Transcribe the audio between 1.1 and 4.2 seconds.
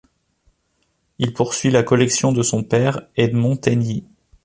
Il poursuit la collection de son père, Edmond Taigny.